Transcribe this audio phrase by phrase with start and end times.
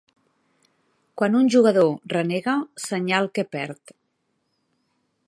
[1.21, 2.57] Quan un jugador renega,
[2.87, 3.95] senyal que perd.